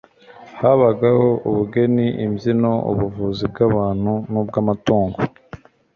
habagaho 0.61 1.27
ubugeni 1.49 2.05
imbyino, 2.25 2.71
ubuvuzi 2.91 3.43
bw'abantu 3.51 4.13
n'ubw'amatungo 4.31 5.19